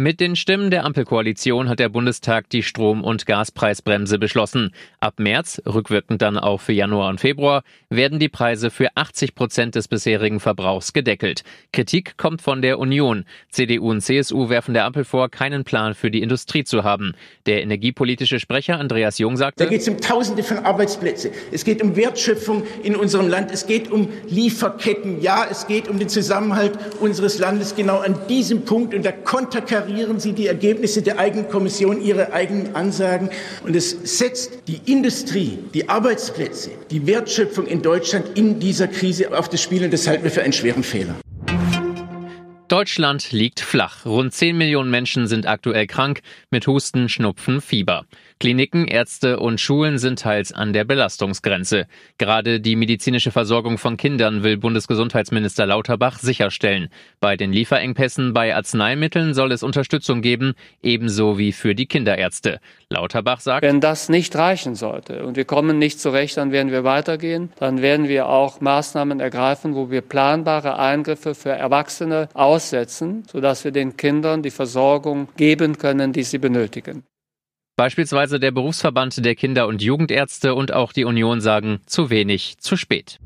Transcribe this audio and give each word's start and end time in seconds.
Mit 0.00 0.20
den 0.20 0.36
Stimmen 0.36 0.70
der 0.70 0.84
Ampelkoalition 0.84 1.68
hat 1.68 1.80
der 1.80 1.88
Bundestag 1.88 2.48
die 2.50 2.62
Strom- 2.62 3.02
und 3.02 3.26
Gaspreisbremse 3.26 4.20
beschlossen. 4.20 4.70
Ab 5.00 5.14
März, 5.18 5.60
rückwirkend 5.66 6.22
dann 6.22 6.38
auch 6.38 6.60
für 6.60 6.72
Januar 6.72 7.08
und 7.08 7.18
Februar, 7.18 7.64
werden 7.90 8.20
die 8.20 8.28
Preise 8.28 8.70
für 8.70 8.90
80 8.94 9.34
Prozent 9.34 9.74
des 9.74 9.88
bisherigen 9.88 10.38
Verbrauchs 10.38 10.92
gedeckelt. 10.92 11.42
Kritik 11.72 12.16
kommt 12.16 12.42
von 12.42 12.62
der 12.62 12.78
Union. 12.78 13.24
CDU 13.50 13.90
und 13.90 14.00
CSU 14.00 14.48
werfen 14.48 14.72
der 14.72 14.84
Ampel 14.84 15.02
vor, 15.02 15.30
keinen 15.30 15.64
Plan 15.64 15.96
für 15.96 16.12
die 16.12 16.22
Industrie 16.22 16.62
zu 16.62 16.84
haben. 16.84 17.14
Der 17.46 17.64
energiepolitische 17.64 18.38
Sprecher 18.38 18.78
Andreas 18.78 19.18
Jung 19.18 19.36
sagte, 19.36 19.64
Da 19.64 19.68
geht 19.68 19.80
es 19.80 19.88
um 19.88 20.00
Tausende 20.00 20.44
von 20.44 20.58
Arbeitsplätze. 20.58 21.32
Es 21.50 21.64
geht 21.64 21.82
um 21.82 21.96
Wertschöpfung 21.96 22.62
in 22.84 22.94
unserem 22.94 23.26
Land. 23.26 23.50
Es 23.50 23.66
geht 23.66 23.90
um 23.90 24.06
Lieferketten. 24.28 25.20
Ja, 25.22 25.44
es 25.50 25.66
geht 25.66 25.88
um 25.88 25.98
den 25.98 26.08
Zusammenhalt 26.08 26.78
unseres 27.00 27.40
Landes. 27.40 27.74
Genau 27.74 27.98
an 27.98 28.16
diesem 28.28 28.64
Punkt. 28.64 28.94
Und 28.94 29.04
da 29.04 29.10
konterkarieren 29.88 30.20
Sie 30.20 30.32
die 30.32 30.46
Ergebnisse 30.46 31.02
der 31.02 31.18
eigenen 31.18 31.48
Kommission, 31.48 32.02
Ihre 32.02 32.32
eigenen 32.32 32.74
Ansagen. 32.74 33.30
Und 33.64 33.74
es 33.74 33.96
setzt 34.18 34.68
die 34.68 34.80
Industrie, 34.86 35.58
die 35.72 35.88
Arbeitsplätze, 35.88 36.70
die 36.90 37.06
Wertschöpfung 37.06 37.66
in 37.66 37.82
Deutschland 37.82 38.36
in 38.36 38.60
dieser 38.60 38.88
Krise 38.88 39.36
auf 39.36 39.48
das 39.48 39.62
Spiel. 39.62 39.84
Und 39.84 39.92
das 39.92 40.06
halten 40.06 40.24
wir 40.24 40.30
für 40.30 40.42
einen 40.42 40.52
schweren 40.52 40.82
Fehler. 40.82 41.14
Deutschland 42.68 43.32
liegt 43.32 43.60
flach. 43.60 44.04
Rund 44.04 44.34
10 44.34 44.56
Millionen 44.56 44.90
Menschen 44.90 45.26
sind 45.26 45.46
aktuell 45.46 45.86
krank 45.86 46.20
mit 46.50 46.66
Husten, 46.66 47.08
Schnupfen, 47.08 47.62
Fieber. 47.62 48.04
Kliniken, 48.40 48.86
Ärzte 48.86 49.40
und 49.40 49.60
Schulen 49.60 49.98
sind 49.98 50.20
teils 50.20 50.52
an 50.52 50.72
der 50.72 50.84
Belastungsgrenze. 50.84 51.86
Gerade 52.18 52.60
die 52.60 52.76
medizinische 52.76 53.32
Versorgung 53.32 53.78
von 53.78 53.96
Kindern 53.96 54.44
will 54.44 54.58
Bundesgesundheitsminister 54.58 55.66
Lauterbach 55.66 56.18
sicherstellen. 56.18 56.88
Bei 57.20 57.36
den 57.36 57.52
Lieferengpässen 57.52 58.34
bei 58.34 58.54
Arzneimitteln 58.54 59.34
soll 59.34 59.50
es 59.50 59.64
Unterstützung 59.64 60.20
geben, 60.20 60.54
ebenso 60.82 61.38
wie 61.38 61.52
für 61.52 61.74
die 61.74 61.86
Kinderärzte. 61.86 62.60
Lauterbach 62.90 63.40
sagt, 63.40 63.62
wenn 63.62 63.80
das 63.80 64.08
nicht 64.08 64.36
reichen 64.36 64.74
sollte 64.74 65.24
und 65.24 65.36
wir 65.36 65.44
kommen 65.44 65.78
nicht 65.78 66.00
zurecht, 66.00 66.36
dann 66.36 66.52
werden 66.52 66.70
wir 66.70 66.84
weitergehen. 66.84 67.50
Dann 67.58 67.82
werden 67.82 68.08
wir 68.08 68.28
auch 68.28 68.60
Maßnahmen 68.60 69.18
ergreifen, 69.18 69.74
wo 69.74 69.90
wir 69.90 70.00
planbare 70.00 70.78
Eingriffe 70.78 71.34
für 71.34 71.50
Erwachsene 71.50 72.28
aussetzen, 72.58 73.22
sodass 73.30 73.62
wir 73.62 73.70
den 73.70 73.96
Kindern 73.96 74.42
die 74.42 74.50
Versorgung 74.50 75.28
geben 75.36 75.78
können, 75.78 76.12
die 76.12 76.24
sie 76.24 76.38
benötigen. 76.38 77.04
Beispielsweise 77.76 78.40
der 78.40 78.50
Berufsverband 78.50 79.24
der 79.24 79.36
Kinder- 79.36 79.68
und 79.68 79.80
Jugendärzte 79.80 80.56
und 80.56 80.72
auch 80.72 80.92
die 80.92 81.04
Union 81.04 81.40
sagen 81.40 81.80
zu 81.86 82.10
wenig, 82.10 82.58
zu 82.58 82.76
spät. 82.76 83.20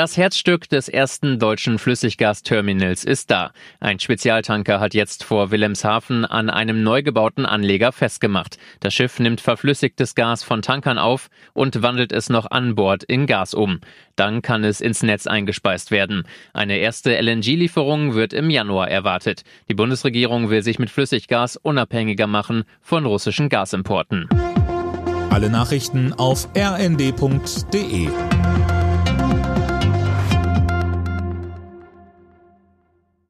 Das 0.00 0.16
Herzstück 0.16 0.66
des 0.66 0.88
ersten 0.88 1.38
deutschen 1.38 1.78
Flüssiggasterminals 1.78 3.04
ist 3.04 3.30
da. 3.30 3.52
Ein 3.80 4.00
Spezialtanker 4.00 4.80
hat 4.80 4.94
jetzt 4.94 5.24
vor 5.24 5.50
Wilhelmshaven 5.50 6.24
an 6.24 6.48
einem 6.48 6.82
neu 6.82 7.02
gebauten 7.02 7.44
Anleger 7.44 7.92
festgemacht. 7.92 8.56
Das 8.80 8.94
Schiff 8.94 9.18
nimmt 9.18 9.42
verflüssigtes 9.42 10.14
Gas 10.14 10.42
von 10.42 10.62
Tankern 10.62 10.96
auf 10.96 11.28
und 11.52 11.82
wandelt 11.82 12.12
es 12.12 12.30
noch 12.30 12.50
an 12.50 12.76
Bord 12.76 13.04
in 13.04 13.26
Gas 13.26 13.52
um. 13.52 13.80
Dann 14.16 14.40
kann 14.40 14.64
es 14.64 14.80
ins 14.80 15.02
Netz 15.02 15.26
eingespeist 15.26 15.90
werden. 15.90 16.22
Eine 16.54 16.78
erste 16.78 17.20
LNG-Lieferung 17.20 18.14
wird 18.14 18.32
im 18.32 18.48
Januar 18.48 18.88
erwartet. 18.88 19.42
Die 19.68 19.74
Bundesregierung 19.74 20.48
will 20.48 20.62
sich 20.62 20.78
mit 20.78 20.88
Flüssiggas 20.88 21.58
unabhängiger 21.58 22.26
machen 22.26 22.64
von 22.80 23.04
russischen 23.04 23.50
Gasimporten. 23.50 24.30
Alle 25.28 25.50
Nachrichten 25.50 26.14
auf 26.14 26.48
rnd.de 26.56 28.08